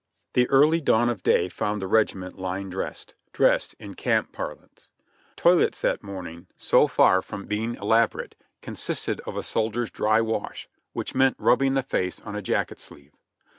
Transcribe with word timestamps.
The 0.33 0.49
early 0.49 0.81
dawn 0.81 1.09
of 1.09 1.21
day 1.21 1.47
found 1.47 1.79
the 1.79 1.85
regiment 1.87 2.39
lying 2.39 2.71
dressed 2.71 3.13
—•"dressed" 3.33 3.75
in 3.77 3.93
camp 3.93 4.31
parlance. 4.31 4.89
Toilets 5.35 5.79
that 5.81 6.01
morning, 6.01 6.47
so 6.57 6.87
far 6.87 7.21
from 7.21 7.41
52 7.41 7.55
JOHNNY 7.55 7.61
RE:b 7.61 7.63
AND 7.63 7.73
BILIvY 7.75 7.75
YANK 7.75 7.77
being 7.77 7.87
elaborate, 8.25 8.35
consisted 8.63 9.19
of 9.27 9.37
a 9.37 9.43
soldier's 9.43 9.91
dry 9.91 10.19
wash, 10.19 10.67
which 10.93 11.13
meant 11.13 11.35
rubbing 11.37 11.75
the 11.75 11.83
face 11.83 12.19
on 12.21 12.35
a 12.35 12.41
jacket 12.41 12.79
sleeve. 12.79 13.13